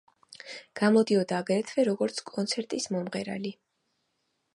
გამოდიოდა 0.79 1.41
აგრეთვე 1.41 1.85
როგორც 1.89 2.21
კონცერტის 2.31 2.89
მომღერალი. 2.95 3.53